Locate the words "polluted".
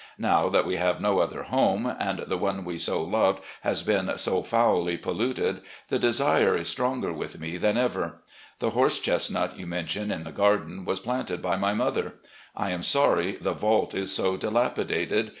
4.97-5.61